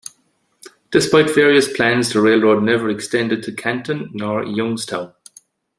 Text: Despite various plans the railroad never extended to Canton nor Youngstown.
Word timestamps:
Despite 0.89 1.29
various 1.29 1.71
plans 1.71 2.11
the 2.11 2.21
railroad 2.21 2.63
never 2.63 2.89
extended 2.89 3.43
to 3.43 3.51
Canton 3.51 4.09
nor 4.15 4.43
Youngstown. 4.43 5.13